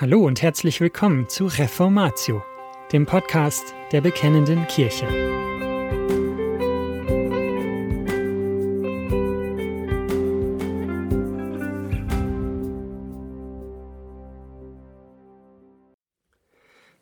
[0.00, 2.42] Hallo und herzlich willkommen zu Reformatio,
[2.90, 5.06] dem Podcast der Bekennenden Kirche.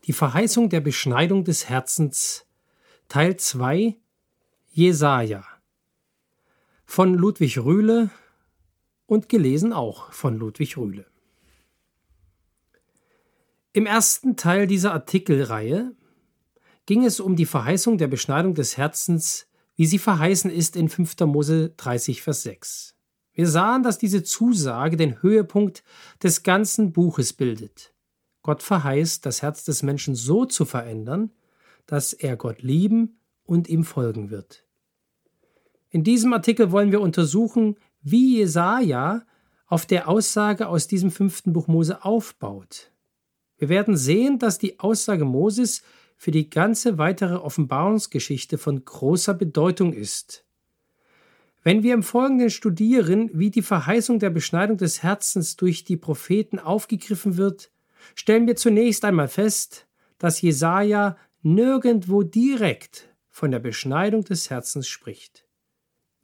[0.08, 2.46] Die Verheißung der Beschneidung des Herzens
[3.06, 3.94] Teil 2
[4.72, 5.44] Jesaja
[6.84, 8.10] von Ludwig Rühle
[9.06, 11.06] und gelesen auch von Ludwig Rühle.
[13.74, 15.94] Im ersten Teil dieser Artikelreihe
[16.86, 21.20] ging es um die Verheißung der Beschneidung des Herzens, wie sie verheißen ist in 5.
[21.26, 22.94] Mose 30, Vers 6.
[23.34, 25.84] Wir sahen, dass diese Zusage den Höhepunkt
[26.22, 27.92] des ganzen Buches bildet.
[28.42, 31.30] Gott verheißt, das Herz des Menschen so zu verändern,
[31.86, 34.64] dass er Gott lieben und ihm folgen wird.
[35.90, 39.26] In diesem Artikel wollen wir untersuchen, wie Jesaja
[39.66, 42.90] auf der Aussage aus diesem fünften Buch Mose aufbaut.
[43.58, 45.82] Wir werden sehen, dass die Aussage Moses
[46.16, 50.44] für die ganze weitere Offenbarungsgeschichte von großer Bedeutung ist.
[51.62, 56.58] Wenn wir im Folgenden studieren, wie die Verheißung der Beschneidung des Herzens durch die Propheten
[56.58, 57.70] aufgegriffen wird,
[58.14, 59.86] stellen wir zunächst einmal fest,
[60.18, 65.44] dass Jesaja nirgendwo direkt von der Beschneidung des Herzens spricht.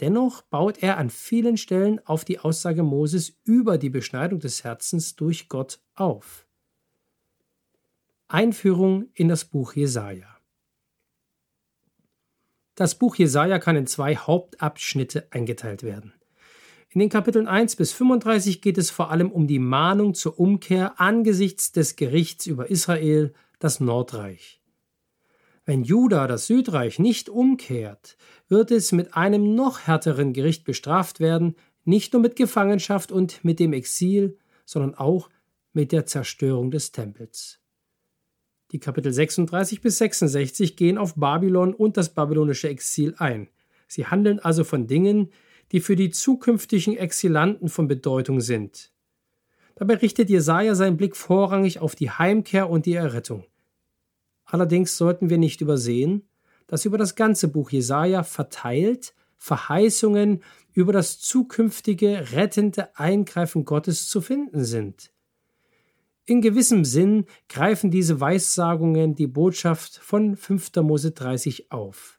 [0.00, 5.14] Dennoch baut er an vielen Stellen auf die Aussage Moses über die Beschneidung des Herzens
[5.14, 6.46] durch Gott auf.
[8.28, 10.28] Einführung in das Buch Jesaja.
[12.74, 16.12] Das Buch Jesaja kann in zwei Hauptabschnitte eingeteilt werden.
[16.90, 21.00] In den Kapiteln 1 bis 35 geht es vor allem um die Mahnung zur Umkehr
[21.00, 24.60] angesichts des Gerichts über Israel, das Nordreich.
[25.64, 28.16] Wenn Juda, das Südreich, nicht umkehrt,
[28.48, 33.60] wird es mit einem noch härteren Gericht bestraft werden, nicht nur mit Gefangenschaft und mit
[33.60, 35.30] dem Exil, sondern auch
[35.72, 37.60] mit der Zerstörung des Tempels.
[38.72, 43.48] Die Kapitel 36 bis 66 gehen auf Babylon und das babylonische Exil ein.
[43.86, 45.30] Sie handeln also von Dingen,
[45.72, 48.92] die für die zukünftigen Exilanten von Bedeutung sind.
[49.76, 53.44] Dabei richtet Jesaja seinen Blick vorrangig auf die Heimkehr und die Errettung.
[54.44, 56.28] Allerdings sollten wir nicht übersehen,
[56.66, 64.20] dass über das ganze Buch Jesaja verteilt Verheißungen über das zukünftige rettende Eingreifen Gottes zu
[64.20, 65.12] finden sind.
[66.26, 70.76] In gewissem Sinn greifen diese Weissagungen die Botschaft von 5.
[70.76, 72.18] Mose 30 auf.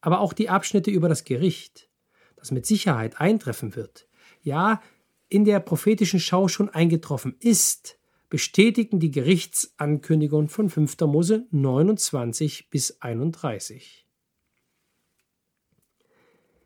[0.00, 1.88] Aber auch die Abschnitte über das Gericht,
[2.36, 4.08] das mit Sicherheit eintreffen wird,
[4.42, 4.80] ja,
[5.28, 7.98] in der prophetischen Schau schon eingetroffen ist,
[8.28, 11.00] bestätigen die Gerichtsankündigung von 5.
[11.02, 14.06] Mose 29 bis 31.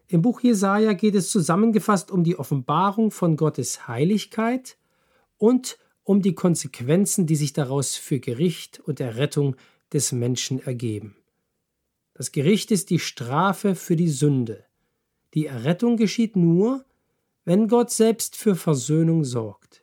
[0.08, 4.76] Im Buch Jesaja geht es zusammengefasst um die Offenbarung von Gottes Heiligkeit
[5.38, 9.56] und um die Konsequenzen, die sich daraus für Gericht und Errettung
[9.92, 11.16] des Menschen ergeben.
[12.14, 14.64] Das Gericht ist die Strafe für die Sünde.
[15.34, 16.84] Die Errettung geschieht nur,
[17.44, 19.82] wenn Gott selbst für Versöhnung sorgt.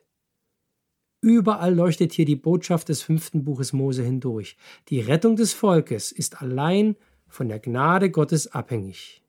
[1.22, 4.56] Überall leuchtet hier die Botschaft des fünften Buches Mose hindurch.
[4.88, 6.96] Die Rettung des Volkes ist allein
[7.28, 9.22] von der Gnade Gottes abhängig.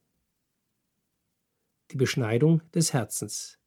[1.91, 3.60] Die Beschneidung des Herzens.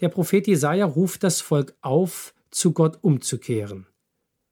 [0.00, 3.86] Der Prophet Jesaja ruft das Volk auf, zu Gott umzukehren.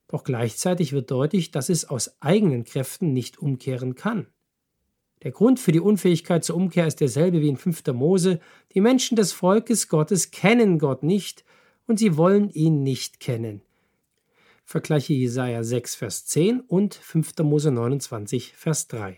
[0.07, 4.27] Doch gleichzeitig wird deutlich, dass es aus eigenen Kräften nicht umkehren kann.
[5.23, 7.83] Der Grund für die Unfähigkeit zur Umkehr ist derselbe wie in 5.
[7.93, 8.39] Mose.
[8.73, 11.45] Die Menschen des Volkes Gottes kennen Gott nicht
[11.87, 13.61] und sie wollen ihn nicht kennen.
[14.65, 17.37] Vergleiche Jesaja 6, Vers 10 und 5.
[17.39, 19.17] Mose 29, Vers 3.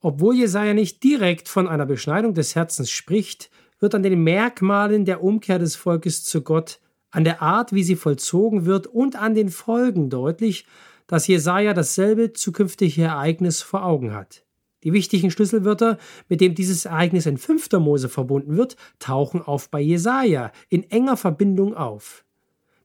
[0.00, 3.50] Obwohl Jesaja nicht direkt von einer Beschneidung des Herzens spricht,
[3.80, 6.80] wird an den Merkmalen der Umkehr des Volkes zu Gott,
[7.10, 10.66] an der Art, wie sie vollzogen wird und an den Folgen deutlich,
[11.06, 14.44] dass Jesaja dasselbe zukünftige Ereignis vor Augen hat.
[14.84, 17.72] Die wichtigen Schlüsselwörter, mit dem dieses Ereignis in 5.
[17.72, 22.24] Mose verbunden wird, tauchen auf bei Jesaja in enger Verbindung auf.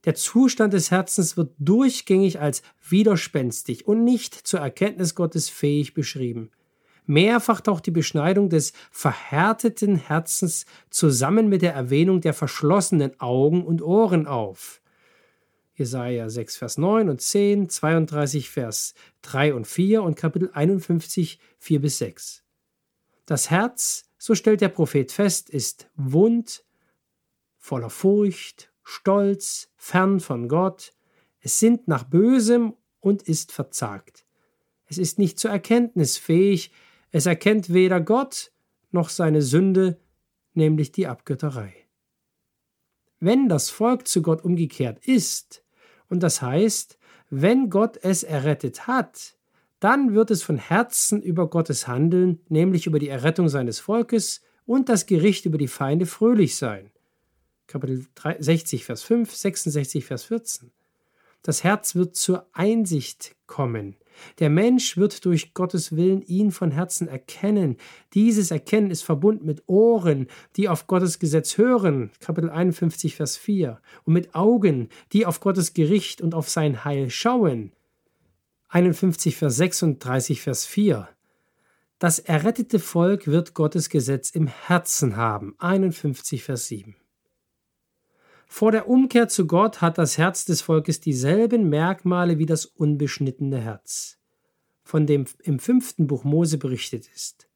[0.06, 6.50] Der Zustand des Herzens wird durchgängig als widerspenstig und nicht zur Erkenntnis Gottes fähig beschrieben.
[7.06, 13.82] Mehrfach taucht die Beschneidung des verhärteten Herzens zusammen mit der Erwähnung der verschlossenen Augen und
[13.82, 14.82] Ohren auf.
[15.76, 21.82] Jesaja 6, Vers 9 und 10, 32, Vers 3 und 4 und Kapitel 51, 4
[21.82, 22.44] bis 6.
[23.26, 26.64] Das Herz, so stellt der Prophet fest, ist wund,
[27.58, 30.94] voller Furcht, Stolz, fern von Gott,
[31.40, 34.26] es sinnt nach Bösem und ist verzagt.
[34.86, 36.72] Es ist nicht zur Erkenntnis fähig,
[37.14, 38.52] es erkennt weder Gott
[38.92, 40.00] noch seine Sünde,
[40.54, 41.74] nämlich die Abgötterei.
[43.20, 45.64] wenn das Volk zu Gott umgekehrt ist,
[46.10, 46.98] und das heißt,
[47.30, 49.38] wenn Gott es errettet hat,
[49.80, 54.90] dann wird es von Herzen über Gottes Handeln, nämlich über die Errettung seines Volkes und
[54.90, 56.92] das Gericht über die Feinde fröhlich sein.
[57.68, 58.06] Kapitel
[58.40, 60.72] 60, Vers 5, 66, Vers 14.
[61.44, 63.96] Das Herz wird zur Einsicht kommen.
[64.40, 67.78] Der Mensch wird durch Gottes Willen ihn von Herzen erkennen.
[68.14, 73.80] Dieses Erkennen ist verbunden mit Ohren, die auf Gottes Gesetz hören, Kapitel 51, Vers 4,
[74.06, 77.72] und mit Augen, die auf Gottes Gericht und auf sein Heil schauen,
[78.74, 81.08] 51, Vers 36, Vers 4.
[82.00, 86.96] Das errettete Volk wird Gottes Gesetz im Herzen haben, 51, Vers 7.
[88.56, 93.60] Vor der Umkehr zu Gott hat das Herz des Volkes dieselben Merkmale wie das unbeschnittene
[93.60, 94.20] Herz,
[94.84, 97.50] von dem im fünften Buch Mose berichtet ist.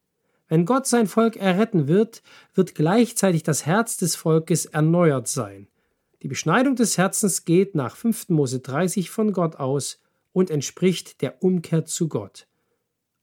[0.48, 5.68] Wenn Gott sein Volk erretten wird, wird gleichzeitig das Herz des Volkes erneuert sein.
[6.22, 8.30] Die Beschneidung des Herzens geht nach 5.
[8.30, 10.00] Mose 30 von Gott aus
[10.32, 12.48] und entspricht der Umkehr zu Gott.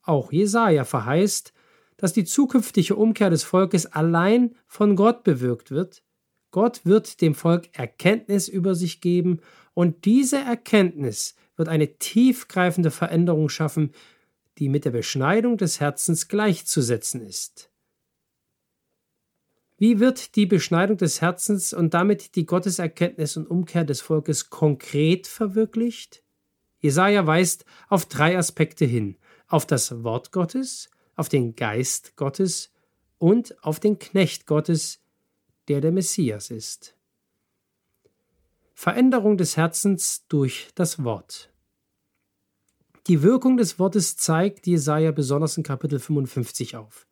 [0.01, 1.51] Auch Jesaja verheißt,
[1.98, 6.04] dass die zukünftige Umkehr des Volkes allein von Gott bewirkt wird,
[6.55, 9.41] Gott wird dem Volk Erkenntnis über sich geben
[9.73, 13.91] und diese Erkenntnis wird eine tiefgreifende Veränderung schaffen,
[14.57, 17.69] die mit der Beschneidung des Herzens gleichzusetzen ist.
[19.77, 25.27] Wie wird die Beschneidung des Herzens und damit die Gotteserkenntnis und Umkehr des Volkes konkret
[25.27, 26.23] verwirklicht?
[26.79, 29.17] Jesaja weist auf drei Aspekte hin:
[29.49, 32.71] auf das Wort Gottes, auf den Geist Gottes
[33.17, 35.01] und auf den Knecht Gottes,
[35.67, 36.95] der der Messias ist.
[38.73, 41.51] Veränderung des Herzens durch das Wort.
[43.07, 47.07] Die Wirkung des Wortes zeigt Jesaja besonders in Kapitel 55 auf.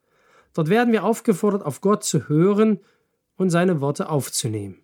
[0.53, 2.79] Dort werden wir aufgefordert, auf Gott zu hören
[3.35, 4.83] und seine Worte aufzunehmen.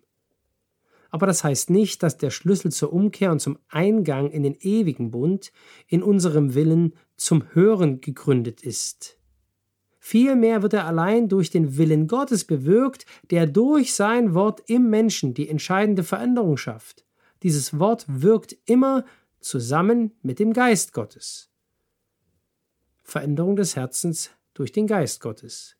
[1.10, 5.10] Aber das heißt nicht, dass der Schlüssel zur Umkehr und zum Eingang in den ewigen
[5.10, 5.52] Bund
[5.86, 9.19] in unserem Willen zum Hören gegründet ist.
[10.10, 15.34] Vielmehr wird er allein durch den Willen Gottes bewirkt, der durch sein Wort im Menschen
[15.34, 17.04] die entscheidende Veränderung schafft.
[17.44, 19.04] Dieses Wort wirkt immer
[19.38, 21.48] zusammen mit dem Geist Gottes.
[23.04, 25.76] Veränderung des Herzens durch den Geist Gottes.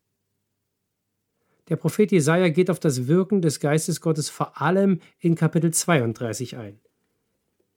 [1.69, 6.57] Der Prophet Jesaja geht auf das Wirken des Geistes Gottes vor allem in Kapitel 32
[6.57, 6.79] ein.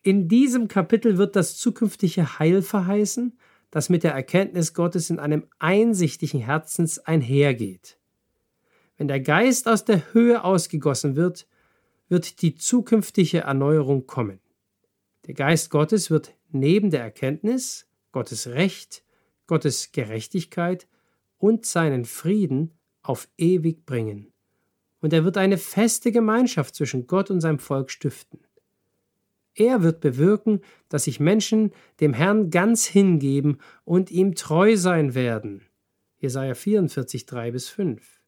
[0.04, 3.40] In diesem Kapitel wird das zukünftige Heil verheißen,
[3.74, 7.98] das mit der Erkenntnis Gottes in einem einsichtigen Herzens einhergeht.
[8.98, 11.48] Wenn der Geist aus der Höhe ausgegossen wird,
[12.08, 14.40] wird die zukünftige Erneuerung kommen.
[15.26, 19.04] Der Geist Gottes wird neben der Erkenntnis, Gottes Recht,
[19.48, 20.88] Gottes Gerechtigkeit
[21.40, 24.32] und seinen Frieden auf ewig bringen.
[25.00, 28.40] Und er wird eine feste Gemeinschaft zwischen Gott und seinem Volk stiften.
[29.56, 35.62] Er wird bewirken, dass sich Menschen dem Herrn ganz hingeben und ihm treu sein werden.
[36.18, 38.22] Jesaja 44, 3 bis 5.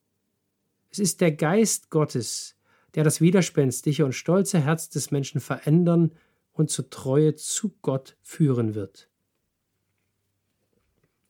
[0.91, 2.55] Es ist der Geist Gottes,
[2.93, 6.11] der das widerspenstige und stolze Herz des Menschen verändern
[6.53, 9.09] und zur Treue zu Gott führen wird.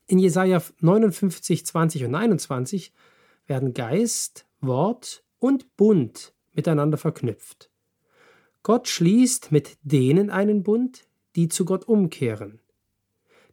[0.07, 2.93] In Jesaja 59, 20 und 21
[3.47, 7.71] werden Geist, Wort und Bund miteinander verknüpft.
[8.65, 11.03] Gott schließt mit denen einen Bund,
[11.35, 12.59] die zu Gott umkehren.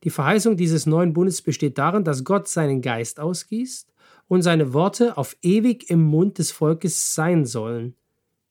[0.05, 3.93] Die Verheißung dieses neuen Bundes besteht darin, dass Gott seinen Geist ausgießt
[4.29, 7.95] und seine Worte auf ewig im Mund des Volkes sein sollen.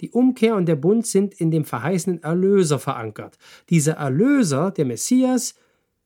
[0.02, 3.40] Die Umkehr und der Bund sind in dem verheißenen Erlöser verankert.
[3.72, 5.56] Dieser Erlöser, der Messias,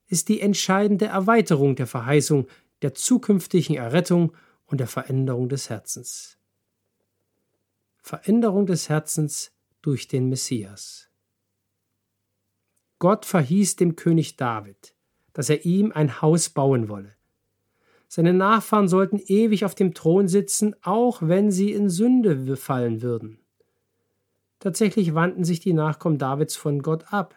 [0.07, 2.47] ist die entscheidende Erweiterung der Verheißung
[2.81, 4.31] der zukünftigen Errettung
[4.67, 6.37] und der Veränderung des Herzens.
[8.01, 9.51] Veränderung des Herzens
[9.85, 11.09] durch den Messias.
[12.97, 14.95] Gott verhieß dem König David,
[15.33, 17.13] dass er ihm ein Haus bauen wolle.
[18.07, 23.39] Seine Nachfahren sollten ewig auf dem Thron sitzen, auch wenn sie in Sünde fallen würden.
[24.59, 27.35] Tatsächlich wandten sich die Nachkommen Davids von Gott ab.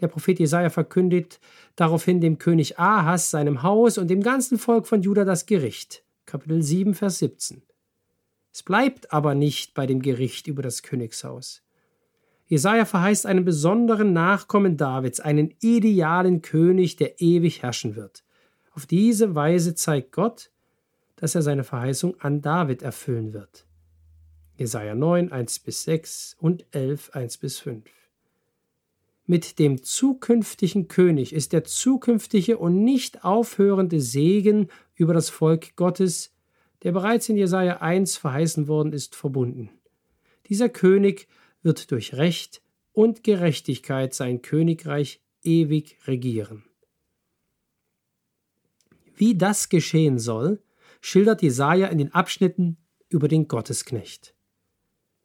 [0.00, 1.38] Der Prophet Jesaja verkündigt
[1.76, 6.02] daraufhin dem König Ahas, seinem Haus und dem ganzen Volk von Juda das Gericht.
[6.24, 7.62] Kapitel 7, Vers 17.
[8.52, 11.62] Es bleibt aber nicht bei dem Gericht über das Königshaus.
[12.46, 18.24] Jesaja verheißt einen besonderen Nachkommen Davids, einen idealen König, der ewig herrschen wird.
[18.72, 20.50] Auf diese Weise zeigt Gott,
[21.14, 23.66] dass er seine Verheißung an David erfüllen wird.
[24.56, 27.84] Jesaja 9, 1 bis 6 und 11, 1 bis 5.
[29.26, 36.32] Mit dem zukünftigen König ist der zukünftige und nicht aufhörende Segen über das Volk Gottes,
[36.82, 39.70] der bereits in Jesaja 1 verheißen worden ist, verbunden.
[40.46, 41.28] Dieser König
[41.62, 46.64] wird durch Recht und Gerechtigkeit sein Königreich ewig regieren.
[49.14, 50.62] Wie das geschehen soll,
[51.00, 54.34] schildert Jesaja in den Abschnitten über den Gottesknecht.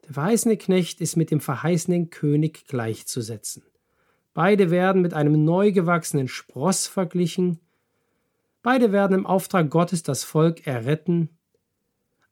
[0.05, 3.63] Der verheißene Knecht ist mit dem verheißenen König gleichzusetzen.
[4.33, 7.59] Beide werden mit einem neu gewachsenen Spross verglichen.
[8.61, 11.29] Beide werden im Auftrag Gottes das Volk erretten.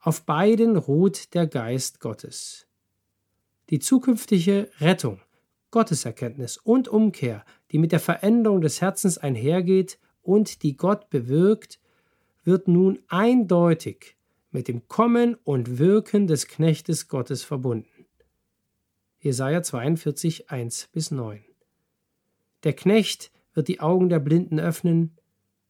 [0.05, 2.67] Auf beiden ruht der Geist Gottes.
[3.69, 5.21] Die zukünftige Rettung,
[5.71, 11.79] Gotteserkenntnis und Umkehr, die mit der Veränderung des Herzens einhergeht und die Gott bewirkt,
[12.43, 14.17] wird nun eindeutig
[14.51, 18.05] mit dem Kommen und Wirken des Knechtes Gottes verbunden.
[19.21, 21.45] Jesaja 42, 1 bis 9.
[22.65, 25.17] Der Knecht wird die Augen der Blinden öffnen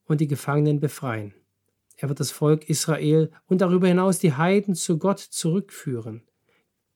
[0.05, 1.35] und die Gefangenen befreien.
[2.03, 6.22] Er wird das Volk Israel und darüber hinaus die Heiden zu Gott zurückführen.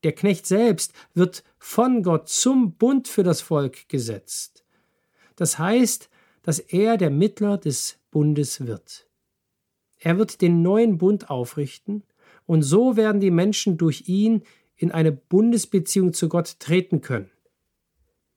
[0.04, 4.66] Der Knecht selbst wird von Gott zum Bund für das Volk gesetzt.
[5.38, 6.10] Das heißt,
[6.42, 9.08] dass er der Mittler des Bundes wird.
[9.98, 12.04] Er wird den neuen Bund aufrichten,
[12.46, 14.44] und so werden die Menschen durch ihn
[14.76, 17.32] in eine Bundesbeziehung zu Gott treten können.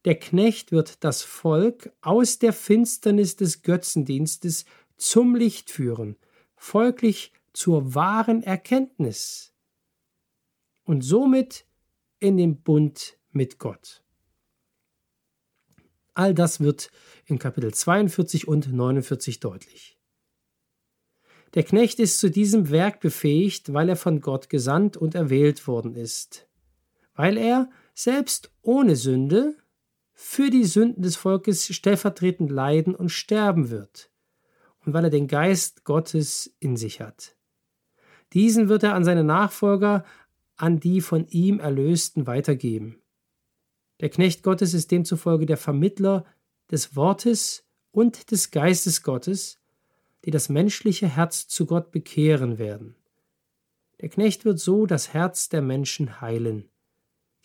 [0.04, 6.14] Der Knecht wird das Volk aus der Finsternis des Götzendienstes zum Licht führen,
[6.60, 9.54] folglich zur wahren Erkenntnis
[10.84, 11.64] und somit
[12.18, 14.04] in den Bund mit Gott.
[16.12, 16.90] All das wird
[17.24, 19.98] in Kapitel 42 und 49 deutlich.
[21.54, 25.94] Der Knecht ist zu diesem Werk befähigt, weil er von Gott gesandt und erwählt worden
[25.94, 26.46] ist,
[27.14, 29.56] weil er selbst ohne Sünde
[30.12, 34.09] für die Sünden des Volkes stellvertretend leiden und sterben wird,
[34.84, 37.36] und weil er den Geist Gottes in sich hat.
[38.32, 40.04] Diesen wird er an seine Nachfolger,
[40.56, 43.00] an die von ihm Erlösten weitergeben.
[44.00, 46.24] Der Knecht Gottes ist demzufolge der Vermittler
[46.70, 49.58] des Wortes und des Geistes Gottes,
[50.24, 52.94] die das menschliche Herz zu Gott bekehren werden.
[54.00, 56.70] Der Knecht wird so das Herz der Menschen heilen.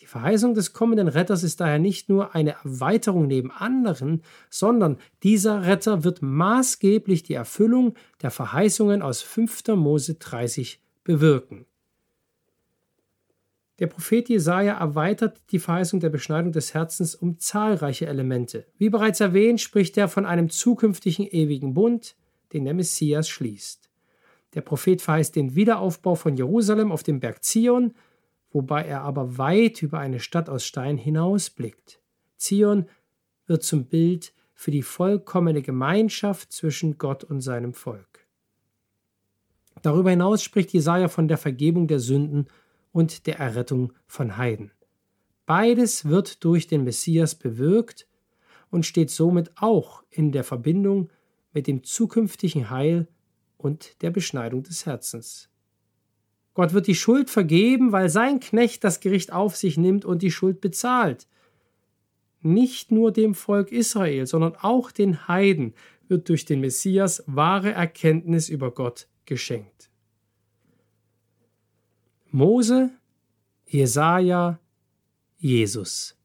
[0.00, 5.64] Die Verheißung des kommenden Retters ist daher nicht nur eine Erweiterung neben anderen, sondern dieser
[5.64, 9.68] Retter wird maßgeblich die Erfüllung der Verheißungen aus 5.
[9.68, 11.64] Mose 30 bewirken.
[13.78, 18.66] Der Prophet Jesaja erweitert die Verheißung der Beschneidung des Herzens um zahlreiche Elemente.
[18.78, 22.16] Wie bereits erwähnt, spricht er von einem zukünftigen ewigen Bund,
[22.52, 23.90] den der Messias schließt.
[24.54, 27.92] Der Prophet verheißt den Wiederaufbau von Jerusalem auf dem Berg Zion
[28.56, 32.00] wobei er aber weit über eine Stadt aus Stein hinausblickt.
[32.38, 32.86] Zion
[33.46, 38.26] wird zum Bild für die vollkommene Gemeinschaft zwischen Gott und seinem Volk.
[39.82, 42.46] Darüber hinaus spricht Jesaja von der Vergebung der Sünden
[42.92, 44.70] und der Errettung von Heiden.
[45.44, 48.08] Beides wird durch den Messias bewirkt
[48.70, 51.10] und steht somit auch in der Verbindung
[51.52, 53.06] mit dem zukünftigen Heil
[53.58, 55.50] und der Beschneidung des Herzens.
[56.56, 60.30] Gott wird die Schuld vergeben, weil sein Knecht das Gericht auf sich nimmt und die
[60.30, 61.28] Schuld bezahlt.
[62.40, 65.74] Nicht nur dem Volk Israel, sondern auch den Heiden
[66.08, 69.90] wird durch den Messias wahre Erkenntnis über Gott geschenkt.
[72.30, 72.90] Mose,
[73.66, 74.58] Jesaja,
[75.36, 76.16] Jesus.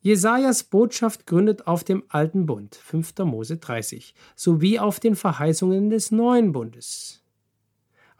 [0.00, 3.18] Jesajas Botschaft gründet auf dem alten Bund, 5.
[3.24, 7.21] Mose 30, sowie auf den Verheißungen des neuen Bundes.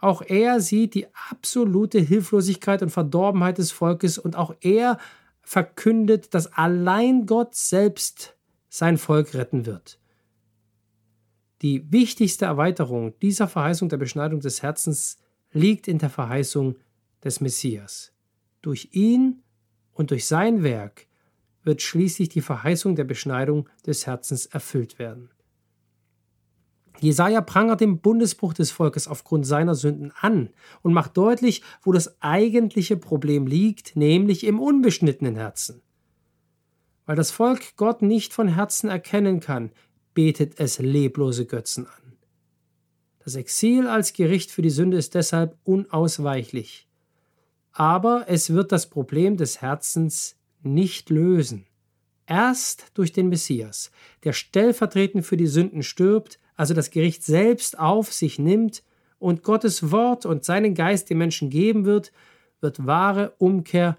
[0.03, 4.99] Auch er sieht die absolute Hilflosigkeit und Verdorbenheit des Volkes und auch er
[5.43, 8.37] verkündet, dass allein Gott selbst
[8.69, 10.01] sein Volk retten wird.
[11.63, 15.19] Die wichtigste Erweiterung dieser Verheißung der Beschneidung des Herzens
[15.53, 16.75] liegt in der Verheißung
[17.23, 18.13] des Messias.
[18.61, 19.45] Durch ihn
[19.93, 21.07] und durch sein Werk
[21.63, 25.31] wird schließlich die Verheißung der Beschneidung des Herzens erfüllt werden.
[27.03, 30.51] Jesaja prangert den Bundesbruch des Volkes aufgrund seiner Sünden an
[30.83, 35.83] und macht deutlich, wo das eigentliche Problem liegt, nämlich im unbeschnittenen Herzen.
[37.05, 39.73] Weil das Volk Gott nicht von Herzen erkennen kann,
[40.15, 42.17] betet es leblose Götzen an.
[43.25, 46.89] Das Exil als Gericht für die Sünde ist deshalb unausweichlich.
[47.73, 51.67] Aber es wird das Problem des Herzens nicht lösen.
[52.27, 53.91] Erst durch den Messias,
[54.23, 58.83] der stellvertretend für die Sünden stirbt, also das Gericht selbst auf sich nimmt
[59.19, 62.13] und Gottes Wort und seinen Geist den Menschen geben wird,
[62.61, 63.97] wird wahre Umkehr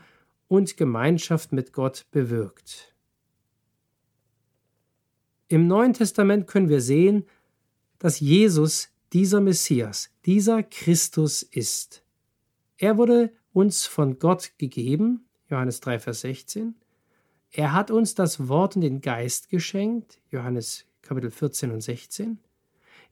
[0.47, 2.93] und Gemeinschaft mit Gott bewirkt.
[5.47, 7.25] Im Neuen Testament können wir sehen,
[7.99, 12.03] dass Jesus dieser Messias, dieser Christus ist.
[12.77, 16.75] Er wurde uns von Gott gegeben, Johannes 3, Vers 16.
[17.51, 22.39] Er hat uns das Wort und den Geist geschenkt, Johannes Kapitel 14 und 16.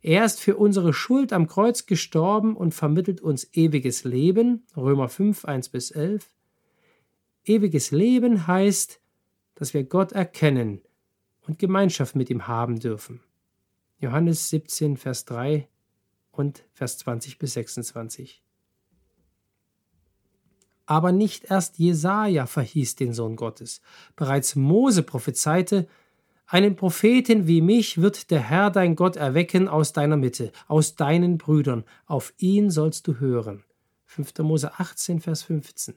[0.02, 5.46] Er ist für unsere Schuld am Kreuz gestorben und vermittelt uns ewiges Leben, Römer 5,
[5.46, 6.34] 1 bis 11.
[7.46, 9.00] Ewiges Leben heißt,
[9.54, 10.82] dass wir Gott erkennen
[11.46, 13.22] und Gemeinschaft mit ihm haben dürfen.
[14.00, 15.68] Johannes 17, Vers 3
[16.32, 18.42] und Vers 20 bis 26.
[20.88, 23.82] Aber nicht erst Jesaja verhieß den Sohn Gottes.
[24.16, 25.88] Bereits Mose prophezeite,
[26.52, 31.38] einen Propheten wie mich wird der Herr dein Gott erwecken aus deiner Mitte, aus deinen
[31.38, 33.64] Brüdern, auf ihn sollst du hören.
[34.08, 34.40] 5.
[34.40, 35.96] Mose 18, Vers 15.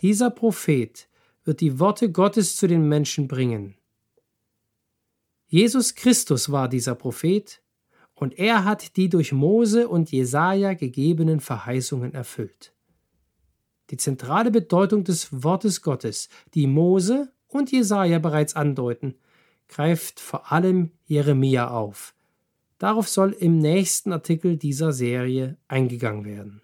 [0.00, 1.06] Dieser Prophet
[1.44, 3.76] wird die Worte Gottes zu den Menschen bringen.
[5.48, 7.60] Jesus Christus war dieser Prophet,
[8.14, 12.72] und er hat die durch Mose und Jesaja gegebenen Verheißungen erfüllt.
[13.90, 19.16] Die zentrale Bedeutung des Wortes Gottes, die Mose und Jesaja bereits andeuten,
[19.72, 22.14] greift vor allem Jeremia auf.
[22.78, 26.60] Darauf soll im nächsten Artikel dieser Serie eingegangen werden.